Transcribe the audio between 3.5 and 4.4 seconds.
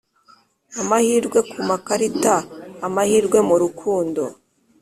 rukundo